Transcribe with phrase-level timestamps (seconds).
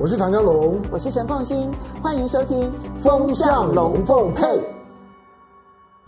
[0.00, 1.68] 我是唐江龙，我是陈凤欣，
[2.00, 2.70] 欢迎收听
[3.02, 4.46] 《风向龙凤配》。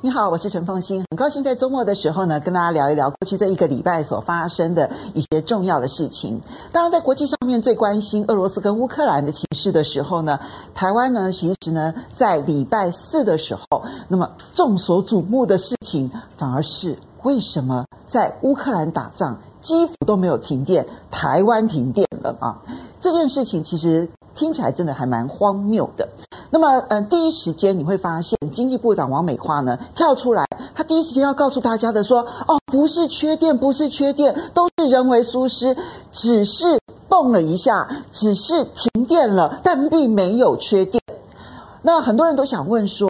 [0.01, 6.41] 你好，我是陈凤欣，很高兴在周末的时候呢，跟大家聊一聊过去这一个礼拜所发生的一些重要的事情。
[6.71, 10.39] 当然，在国际上面最关心俄罗斯跟乌克兰的情势的时候呢，
[10.73, 22.63] 台湾呢，其实呢，在礼拜四的时候，那么众所瞩目的事情，反而是为什么在乌克兰打仗，几乎都没有停电，台湾停电了啊？
[23.01, 26.09] 这件事情其实听起来真的还蛮荒谬的。
[26.51, 30.45] 那么，嗯，第一时间你会发现，经济部长王美花呢跳出来，
[30.75, 35.77] 他第一时间要告诉大家的说：“哦，不是缺电，不是缺电，都是人为疏失，
[36.11, 41.01] 只是蹦了一下，只是停电了，但并没有缺电。”
[41.83, 43.09] 那很多人都想问说，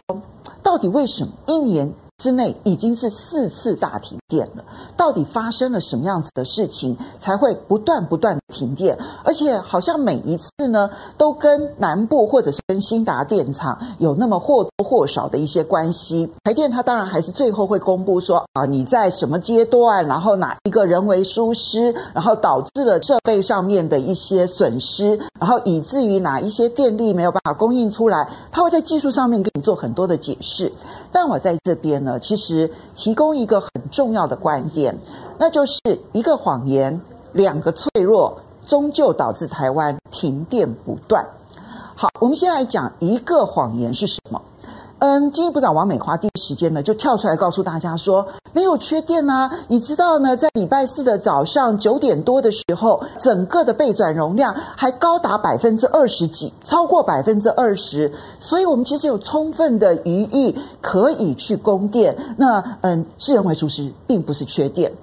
[0.61, 4.63] 到底为什么一年之内已经是四次大停电了，
[4.95, 8.95] 到底发生了什么样子的事情才会不断不断停电？
[9.23, 16.31] 而且好像每一次呢，都跟南部或者是跟兴达电厂有那么或多或少的一些关系。
[16.43, 30.71] 台电它当然还是最后会公布说啊，你在什么阶段，然后哪一个人为疏失，然后导致了设备上面的一些损失，然后以至于哪一些电力没有办法供应出来，它会在技术上面给你做很多的解释。
[31.11, 34.97] 但我在这边呢，其实提供一个很重要的观点，
[35.37, 35.79] 那就是
[36.13, 37.01] 一个谎言，
[37.33, 41.25] 两个脆弱，终究导致台湾停电不断。
[41.95, 44.41] 好，我们先来讲一个谎言是什么。
[45.01, 49.51] 嗯，经济部长王美花第一时间呢就跳出来告诉大家说，没有缺电啊！
[49.67, 62.15] 你知道呢，在礼拜四的早上九点多的时候，整个的备转容量还高达百分之二十几，超过百分之二十，所以我们其实有充分的余裕可以去供电。
[62.37, 64.93] 那嗯，是人为疏失，并不是缺电。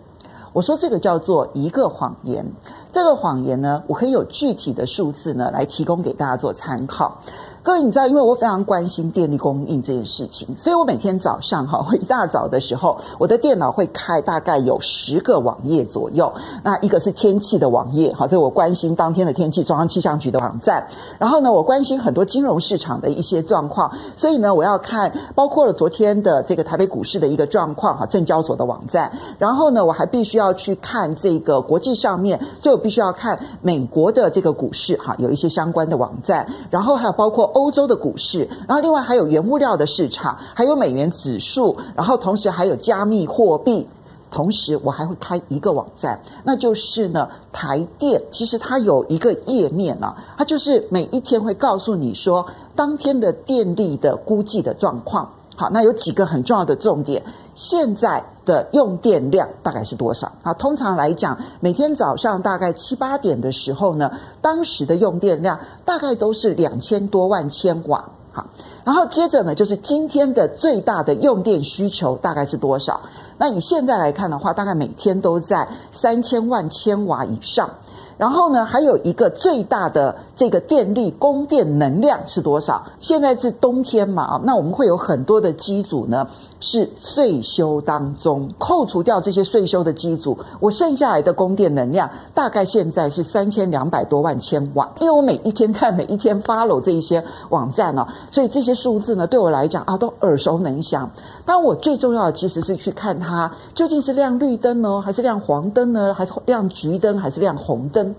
[0.52, 2.46] 我说这个叫做一个谎言。
[2.92, 7.20] 这个谎言呢，我可以有具体的数字呢来提供给大家做参考。
[7.69, 16.33] 各位，你知道，因为我非常关心电力供应这件事情，所以我每天早上哈， 我一大早的时候，我的电脑会开大概有十个网页左右。
[16.64, 20.89] 那一个是天气的网页，哈，这我关心当天的天气，中央气象局的网站。
[21.18, 29.12] 然后呢，我关心很多金融市场的一些状况，所以呢，我要看包括了昨天的这个台北股市的一个状况，哈，证交所的网站。
[29.39, 36.48] 然后呢，我还必须要去看这个国际上面，所以我必须要看美国的这个股市，哈，有一些相关的网站。
[36.70, 37.52] 然后还有包括。
[37.58, 43.89] 欧洲的股市，然后另外还有原物料的市场，还有美元指数，然后同时还有加密货币，
[44.30, 55.33] 同时我还会开一个网站，那就是呢台电，其实它有一个页面啊，它就是每一天会告诉你说当天的电力的估计的状况。
[55.57, 57.23] 好，那有几个很重要的重点。
[57.57, 60.33] 现在的用电量大概是多少？
[60.42, 64.11] 啊，通常来讲，每天早上大概七八点的时候呢，
[64.41, 68.09] 当时的用电量大概都是两千多万千瓦。
[68.33, 68.47] 好，
[68.85, 73.03] 然后接着呢，就是今天的最大的用电需求大概是多少？
[73.36, 77.69] 那以现在来看的话，大概每天都在三千万千瓦以上。
[78.17, 82.85] 然后呢，还有一个最大的这个电力供电能量是多少？
[82.98, 86.27] 现在是冬天嘛，那我们会有很多的机组呢。
[86.61, 94.89] 是岁修当中扣除掉这些岁修的机组，我剩下来的供电能量大概现在是三千两百多万千瓦。
[95.01, 101.11] 因为我每一天看，每一天 follow 这一些网站呢，所以这些数字呢对我来讲啊都耳熟能详。
[101.45, 108.14] 但我最重要的其实是去看它究竟是亮绿灯呢，还是亮黄灯呢，还是亮橘灯，还是亮红灯？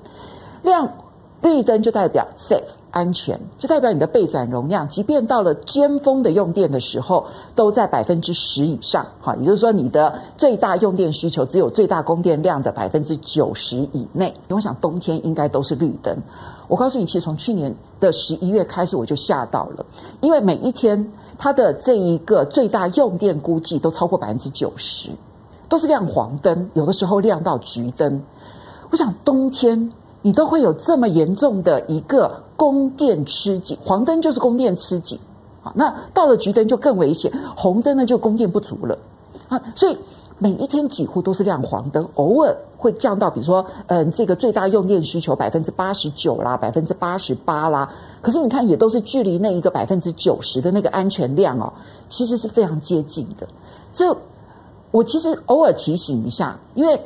[0.63, 0.89] 亮
[1.41, 2.61] 绿灯就代表 safe。
[2.91, 9.05] 安全，就代表你的备转容量，即便到了尖峰的用电的时候，都在百分之十以上。
[9.21, 14.33] 哈，也就是说，你的最大用电需求只有最大供电量的百分之九十以内。
[14.47, 16.17] 我想冬天应该都是绿灯。
[16.67, 19.85] 我告诉你，其实从去年的十一月开始，我就吓到了，
[20.21, 25.11] 因为每一天它的这一个最大用电估计都超过百分之九十，
[25.69, 28.23] 都是亮黄灯，有的时候亮到橘灯。
[28.89, 29.91] 我想冬天。
[30.21, 35.17] 你都会有这么严重的一个供电吃紧，黄灯就是供电吃紧，
[35.61, 38.97] 好，那到了橘灯就更危险，红灯呢就供电不足了，
[39.47, 39.97] 啊，所以
[40.37, 47.89] 每一天几乎都是亮黄灯，偶尔会降到，比如说，嗯，这个最大用电需求百分之八十九啦，百分之八十八啦，
[48.21, 51.71] 可是你看也都是距离那一个百分之九十的那个安全量哦，
[52.09, 53.47] 其实是非常接近的，
[53.93, 54.13] 所以
[54.91, 56.99] 我其实偶尔提醒一下，因为。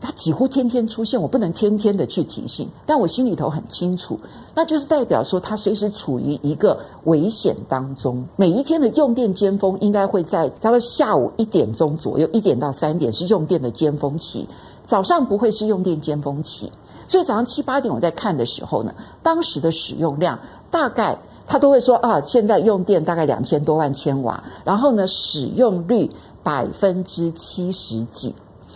[0.00, 4.20] 他几乎天天出现，我不能天天的去提醒，但我心里头很清楚，
[4.54, 8.26] 那就是代表说他随时处于一个危险当中。
[8.36, 14.46] 每一天的用电尖峰应该会在大概下午一点钟左右，一点到三点是用电的尖峰期，
[14.86, 16.70] 早上不会是用电尖峰期。
[17.08, 20.38] 所以早上七八点我在看的时候呢，当时的使用量
[20.70, 26.10] 大概他都会说啊，现在用电大概两千多万千瓦，然后呢使用率
[26.42, 28.34] 百分之七十几，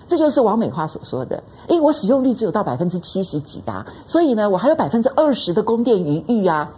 [0.09, 1.41] 这就是王美花所说的。
[1.69, 6.73] 诶，我使用率只有到百分之七十几啊，所以呢我还有百分之二十的供电余裕啊，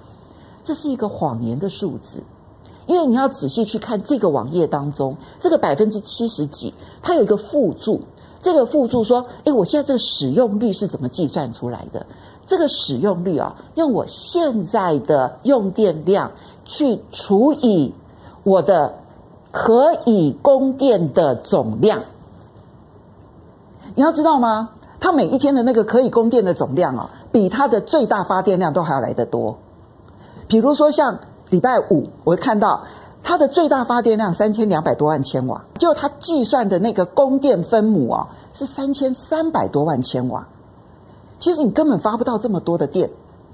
[0.63, 2.23] 这是一个谎言的数字。
[2.87, 8.01] 因为你要仔细去看这个网页当中，这个百分之七十几，它有一个附注。
[8.43, 12.05] 这个附注说：“诶，我现在这个使用率是怎么计算出来的？
[12.47, 16.33] 这个使用率啊，用我现在的用电量
[16.65, 17.95] 去除以
[18.43, 18.95] 我的
[19.53, 22.03] 可以供电的总量。
[24.01, 24.71] 你要知道吗？
[24.99, 29.59] 它每一天的那个可以供电的总量啊，比它的最大发电量都还要来得多。
[30.49, 31.19] 比如说像
[31.51, 32.85] 礼拜五，我会看到。”
[33.23, 40.49] 它的最大发电量三千两百多万千瓦，就它计算的那个供电分母啊，是三千三百多万千瓦。
[41.39, 43.11] 其实你根本发不到这么多的电，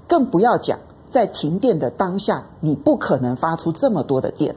[0.07, 0.79] 更不要讲
[1.09, 4.55] 在停电的当下，你不可能发出这么多的电。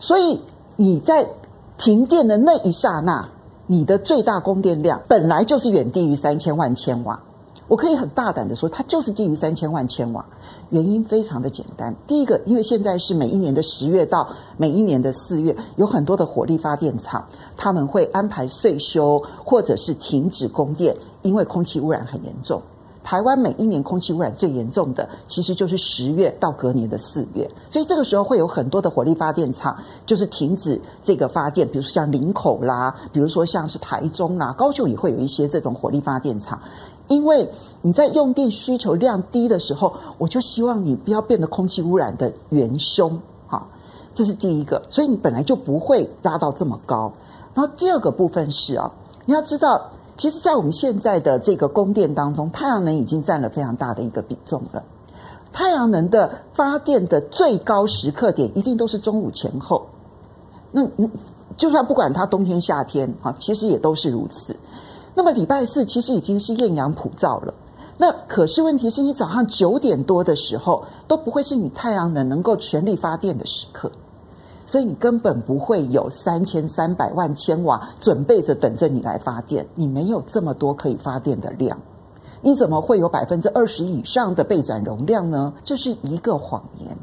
[0.00, 0.40] 所以
[0.76, 1.28] 你在
[1.76, 3.28] 停电的那一刹那，
[3.66, 7.22] 你的最大供电量本来就是远低于三千万千瓦。
[7.66, 10.26] 我可以很大胆的说，它就是低于三千万千瓦。
[10.68, 14.28] 原因非常的简单，第一个，因为现在是每一年的十月到
[14.58, 17.26] 每一年的四月，有很多的火力发电厂，
[17.56, 22.60] 他们会安排岁修或者是停止供电，因为空气污染很严重。
[23.04, 36.58] 台湾每一年空气污染最严重的，其实就是十月到隔年的四月，所以这个时候会有很多的火力发电厂就是停止这个发电，比如说像林口啦，比如说像是台中啦，高雄也会有一些这种火力发电厂。
[37.06, 37.50] 因为
[37.82, 43.68] 你在用电需求量低的时候，我就希望你不要变得空气污染的元凶，哈，
[44.14, 47.12] 这是第一个，所以你本来就不会拉到这么高。
[47.52, 48.90] 然后第二个部分是啊，
[49.26, 54.84] 你要知道，其实，在我们现在的这个供电当中，太阳能已经占了非常大的一个比重了。
[55.52, 59.86] 太阳能的发电的最高时刻点一定都是中午前后。
[60.72, 61.10] 那嗯，
[61.56, 64.56] 就算不管它冬天夏天啊，其实也都是如此。
[65.14, 67.54] 那么礼拜四其实已经是艳阳普照了，
[67.98, 73.92] 那可是问题是你早上九点多的时候都不会是你太阳能能够全力发电的时刻，
[74.66, 81.78] 所以你根本不会有三千三百万千瓦准备着等着你来发电，你没有这么多可以发电的量，
[82.40, 85.54] 你怎么会有百分之二十以上的备转容量呢？
[85.64, 86.96] 这是一个谎言。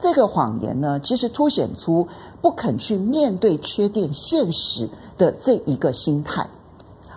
[0.00, 2.06] 这个谎言呢，其实凸显出
[2.40, 6.48] 不肯去面对缺电现实的这一个心态。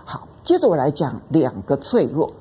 [0.04, 2.34] 好接着我来讲两个脆弱，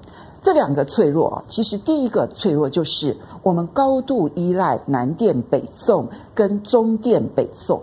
[0.42, 7.82] 这两个脆弱啊，其实第一个脆弱就是我们高度依赖南电北送跟中电北送。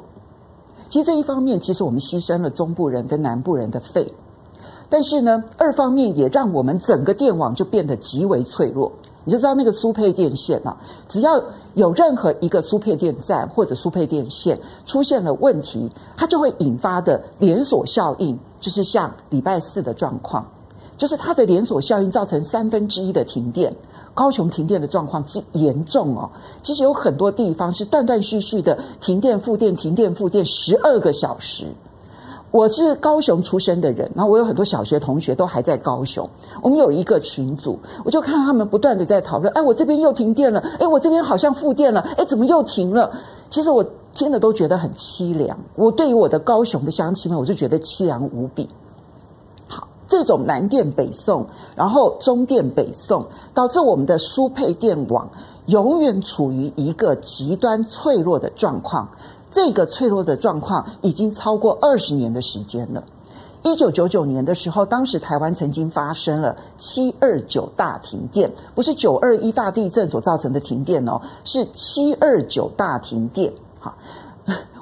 [0.89, 4.11] 其实这一方面，其实我们牺牲了中部人跟南部人的肺，
[4.89, 8.91] 但是呢，二方面也让我们整个电网就变得极为脆弱。
[9.23, 10.77] 你就知道那个输配电线啊，
[11.09, 11.43] 只要
[11.73, 18.39] 有任何一个输配电站或者输配电线出现了问题，它就会引发的连锁效应。
[18.59, 20.43] 就是像礼拜四的状况，
[20.97, 23.73] 就是它的连锁效应造成三分之一的停电。
[24.13, 26.29] 高雄停电的状况之严重哦，
[26.63, 31.65] 其实有很多地方是断断续续的停电、复电、停电、复电十二个小时。
[32.49, 36.27] 我是高雄出生的人，然后我有很多小学同学都还在高雄。
[36.61, 43.11] 我们有一个群组，我就看他们不断的在讨论：哎，我这边又停电了，哎，我这边好像复电了，哎，怎么又停了？
[43.49, 43.85] 其实我。
[44.15, 45.55] 听了都觉得很凄凉。
[45.75, 48.67] 我对于我的高雄的乡亲们，我就觉得凄凉无比。
[50.07, 51.45] 这种南电北送，
[51.75, 55.29] 然后中电北送，导致我们的输配电网
[55.65, 59.09] 永远处于一个极端脆弱的状况。
[59.49, 63.03] 这个脆弱的状况已经超过二十年的时间了。
[63.63, 73.51] 一九九九年的时候，当时台湾曾经发生了七二九大停电，不是九二一大地震所造成的停电哦，是七二九大停电。
[73.79, 73.95] 好，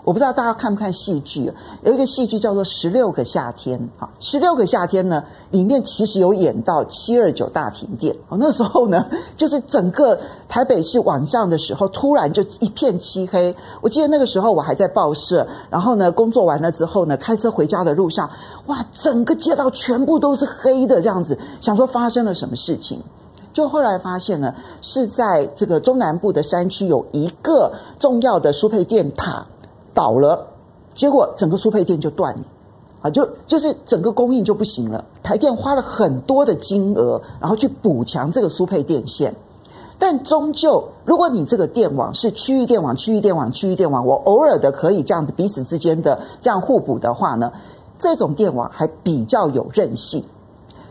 [0.06, 3.80] 我不知道大家看不看戏剧，有一个戏剧叫做《十六个夏天》。
[3.98, 8.16] 好，《十六个夏天》呢，里面其实有演到七二九大停电。
[8.30, 13.56] 哦，那时候呢，就是整个台北市晚上的时候，突然就一片漆黑。
[13.82, 18.30] 我记得那个时候我还在报社，然后呢，工作完了之后呢，开车回家的路上，
[18.68, 23.02] 哇，整个街道全部都是黑的，这样子，想说发生了什么事情。
[23.54, 29.48] 就后来发现呢，是在这个中南部的山区有一个重要的输配电塔
[29.96, 30.46] 倒了，
[30.94, 32.44] 结果整个输配电就断了，
[33.02, 35.04] 啊，就就是整个供应就不行了。
[35.24, 39.34] 台电花了很多的金额，然后去补强这个输配电线，
[39.98, 47.54] 但终究，如果你这个电网是区域电网、区域电网、区域电网，我偶尔的可以这样子彼此之间的这样互补的话呢，
[47.98, 50.24] 这种电网还比较有韧性。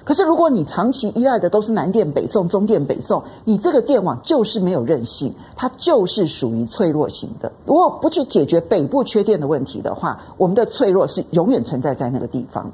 [0.04, 7.50] 可是如果你长期依赖的都是南电北送、中电北送，你这个电网就是没有韧性，它就是属于脆弱型的。
[7.64, 12.70] 如果不去解决北部缺电的问题的话，我们的脆弱是永远存在在那个地方。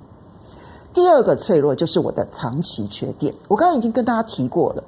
[0.93, 3.33] 第二个脆弱就是我的长期缺电。
[3.47, 4.83] 我刚刚已经跟大家提过了。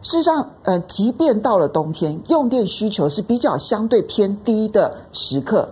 [0.00, 5.70] 事实上，呃，即便到了冬天，用电需求是比较相对偏低的时刻。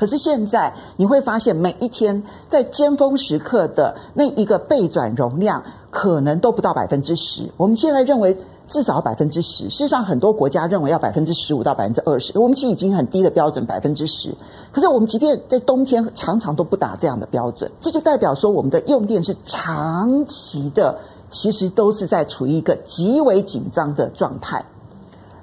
[0.00, 7.42] 可是现在你会发现，每一天在尖峰时刻的那一个备转容量，可能都不到百分之十。
[7.58, 8.34] 我们现在认为
[8.66, 12.38] 至少百分之十，事实上很多国家认为要百分之十五到百分之二十。
[12.38, 14.34] 我们其实已经很低的标准，百分之十。
[14.72, 17.70] 可是我们即便在冬天，常常都不达这样的标准。
[17.78, 24.64] 这就代表说，我们的用电是长期的，其实都是在处于一个极为紧张的状态。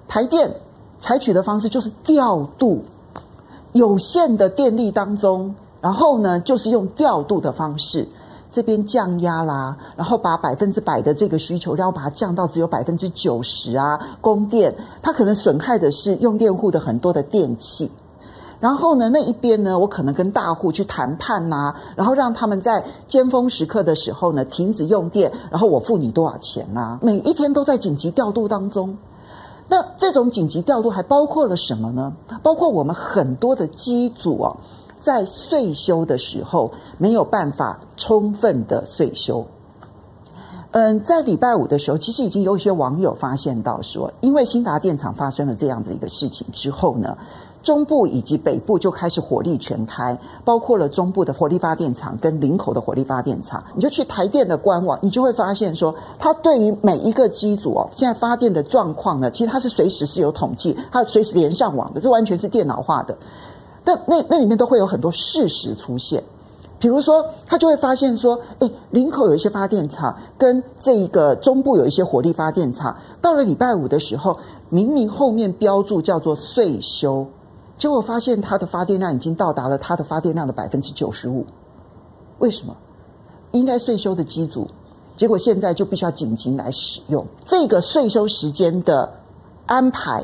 [0.08, 0.56] 台电
[1.00, 2.84] 采取的方式就是调度。
[3.74, 8.08] 有限的电力当中，然后呢，就是用调度的方式，
[8.52, 17.92] 这边降压啦，然后把百分之百的这个需求量把它降到只有百分之九十啊，供电，它可能损害的是用电户的很多的电器。
[18.60, 28.98] 然后呢，那一边呢，我可能跟大户去谈判呐、然后让他们在尖峰时刻的时候呢，停止用电，然后我付你多少钱呐、每一天都在紧急调度当中。
[29.70, 32.14] 那这种紧急调度还包括了什么呢？
[32.42, 34.58] 包括我们很多的机组哦，
[35.00, 39.46] 在岁修的时候没有办法充分的岁修。
[40.72, 47.18] 嗯，在礼拜五的时候，其实已经有一些网友发现到说，因为兴达电厂发生了这样的一个事情之后呢。
[47.64, 53.64] 中部以及北部就开始火力全开，包括了中部的火力发电厂跟林口的火力发电厂。
[53.76, 63.18] 你就去台电的官网，你就会发现说，它对于每一个机组哦，现在发电的状况呢，其实它是随时是有统计，它随时连上网的，这完全是电脑化的。
[63.84, 66.24] 但那那里面都会有很多事实出现，
[66.80, 77.28] 比如说，他就会发现说，诶，林口有一些发电厂，跟这一个中部有一些火力发电厂，到了礼拜五的时候，明明后面标注叫做岁修。
[77.77, 81.46] 结果发现它的发电量已经到达了它的发电量的百分之九十五，
[82.39, 82.75] 为什么？
[83.51, 84.67] 应该税收的机组，
[85.15, 87.25] 结果现在就必须要紧急来使用。
[87.46, 89.10] 这个税收时间的
[89.65, 90.24] 安排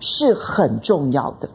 [0.00, 1.48] 是很重要的，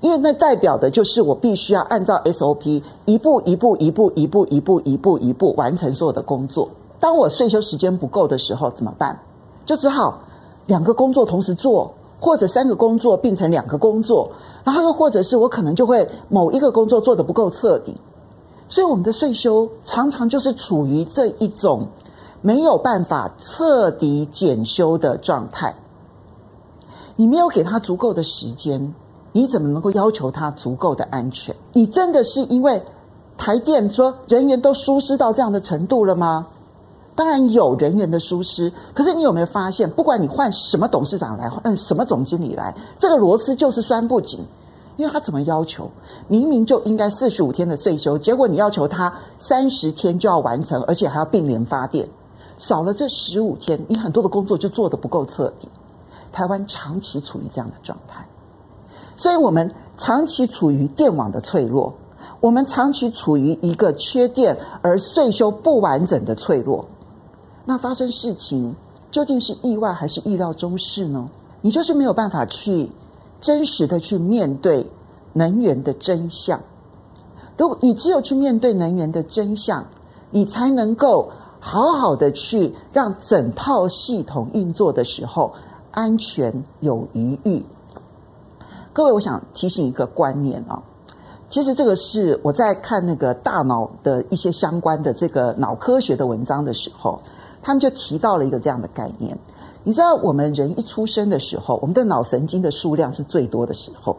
[0.00, 6.68] 因为那代表的就是我必须要按照 SOP 一步一步一步一步一步一步一步完成所有的工作。
[7.00, 9.18] 当我税收时间不够的时候怎么办？
[9.64, 10.18] 就只好
[10.66, 11.94] 两个工作同时做。
[12.20, 14.30] 或者三个工作变成两个工作，
[14.64, 17.96] 然后又或者是我可能就会某一个工作做得不够彻底，
[18.68, 21.88] 所以我们的岁修常常就是处于这一种
[22.40, 25.74] 没有办法彻底检修的状态。
[27.16, 28.94] 你没有给他足够的时间，
[29.32, 31.54] 你怎么能够要求他足够的安全？
[31.72, 32.82] 你真的是因为
[33.36, 36.46] 台电说人员都疏失到这样的程度了吗？
[37.18, 44.38] 当然有人员的疏失，可是你有没有发现，不管你换什么董事长来，换什么总经理来，这个螺丝就是拴不紧，
[44.96, 45.90] 因为他怎么要求，
[46.28, 52.08] 明明就应该四十五天的岁修，结果你要求他三十天就要完成，而且还要并联发电，
[52.56, 55.68] 少了这十五天，你很多的工作就做得不够彻底。
[56.30, 58.24] 台湾长期处于这样的状态，
[59.16, 61.94] 所以我们长期处于电网的脆弱，
[62.38, 66.86] 我们长期处于一个缺电而岁修不完整的脆弱。
[67.68, 68.74] 那发生事情
[69.10, 71.28] 究竟是意外还是意料中事呢？
[71.60, 72.88] 你就是没有办法去
[73.42, 74.90] 真实的去面对
[75.34, 76.58] 能源的真相。
[77.58, 79.84] 如果你只有去面对能源的真相，
[80.30, 85.52] 你才能够好好的去让整套系统运作的时候
[85.90, 87.66] 安全有余裕。
[88.94, 90.82] 各位，我想提醒一个观念啊，
[91.50, 97.20] 其实这个是我在看那个大脑的一些相关的这个脑科学的文章的时候。
[97.68, 99.38] 他们就提到了一个这样的概念，
[99.84, 104.16] 你知道，我们人一出生的时候，我们的脑神经的数量是最多的时候，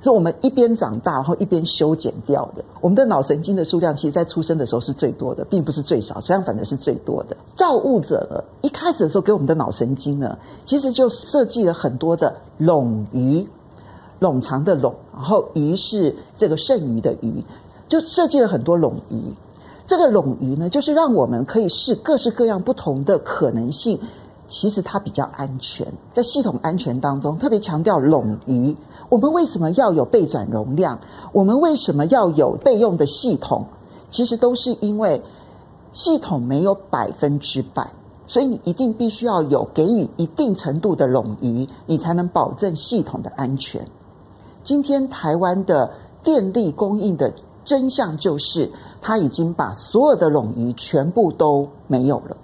[0.00, 2.64] 所以我们一边长大，然后一边修剪掉的。
[2.80, 7.36] 我们的脑神经的数量，其实在出生的时候是最多的，并不是最少，相反的是最多的。
[7.54, 13.46] 造物者呢，一开始的时候给我们的脑神经呢，其实就设计了很多的冗余，
[14.18, 17.44] 冗长的冗，然后余是这个剩余的余，
[17.88, 19.34] 就设计了很多冗余。
[19.90, 23.98] 这个冗余呢，就是让我们可以试各式各样不同的可能性。
[24.46, 28.76] 其实它比较安全，在系统安全当中特别强调冗余。
[29.08, 31.00] 我们为什么要有备转容量？
[31.32, 33.66] 我们为什么要有备用的系统？
[34.10, 35.24] 其实都是因为
[35.90, 37.90] 系统没有百分之百，
[38.28, 43.84] 所以你一定必须要有给予一定程度的冗余，你才能保证系统的安全。
[44.62, 45.90] 今天台湾的
[46.22, 47.32] 电力供应的
[47.64, 48.70] 真相就是，
[49.02, 52.36] 他已经把所有的冗余全部都没有了。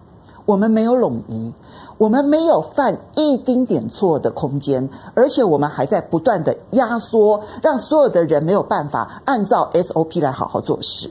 [0.45, 1.53] 我们没有冗余，
[1.99, 11.11] 我们没有犯一丁点错的空间，而且我们还在不断的压缩，让所有的人没有办法按照 SOP 来好好做事。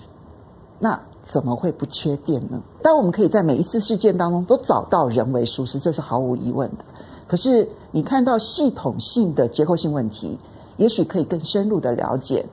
[0.80, 0.98] 那
[1.28, 2.62] 怎么会不缺电呢？
[2.82, 6.86] 当然，我们可以在每一次事件当中都找到人为疏失，这是毫无疑问的。
[7.28, 10.38] 可是，你看到系统性的结构性问题，
[10.78, 12.46] 也许可以更深入的了解，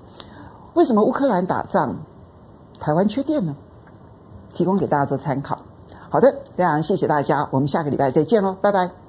[0.75, 1.97] 为什么乌克兰打仗，
[2.81, 3.55] 台湾缺电呢？
[4.55, 5.59] 提供给大家做参考。
[6.09, 9.02] 好的，非常谢谢大家，我们下个礼拜再见喽，拜拜。